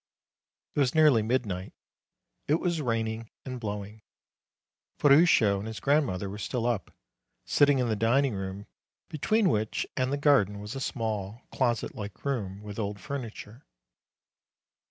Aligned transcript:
It 0.73 0.79
was 0.79 0.95
nearly 0.95 1.21
midnight. 1.21 1.73
It 2.47 2.59
was 2.59 2.81
raining 2.81 3.29
and 3.45 3.59
blow 3.59 3.85
ing. 3.85 4.01
Ferruccio 4.97 5.59
and 5.59 5.67
his 5.67 5.79
grandmother 5.79 6.27
were 6.27 6.39
still 6.39 6.65
up, 6.65 6.89
sitting 7.45 7.77
in 7.77 7.87
the 7.87 7.95
dining 7.95 8.33
room, 8.33 8.65
between 9.09 9.47
which 9.47 9.85
and 9.95 10.11
the 10.11 10.17
garden 10.17 10.59
was 10.59 10.73
a 10.73 10.81
small, 10.81 11.43
closet 11.51 11.93
like 11.93 12.25
room, 12.25 12.63
with 12.63 12.79
old 12.79 12.97
furni 12.97 13.31
ture. 13.31 13.63